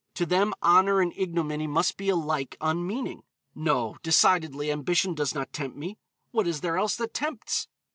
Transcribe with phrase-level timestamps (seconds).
[0.15, 3.21] To them honor and ignominy must be alike unmeaning.
[3.53, 5.89] No, decidedly, ambition does not tempt me.
[5.89, 5.97] And
[6.31, 7.67] what is there else that tempts?